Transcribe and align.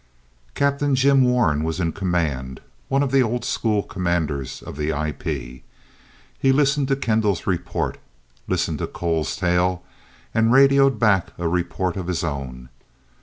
Captain 0.55 0.95
Jim 0.95 1.21
Warren 1.23 1.63
was 1.63 1.79
in 1.79 1.91
command, 1.91 2.59
one 2.87 3.03
of 3.03 3.11
the 3.11 3.21
old 3.21 3.45
school 3.45 3.83
commanders 3.83 4.63
of 4.63 4.75
the 4.75 4.89
IP. 4.89 5.61
He 6.39 6.51
listened 6.51 6.87
to 6.87 6.95
Kendall's 6.95 7.45
report, 7.45 7.99
listened 8.47 8.79
to 8.79 8.87
Cole's 8.87 9.37
tale 9.37 9.83
and 10.33 10.51
radioed 10.51 10.97
back 10.97 11.33
a 11.37 11.47
report 11.47 11.97
of 11.97 12.07
his 12.07 12.23
own. 12.23 12.69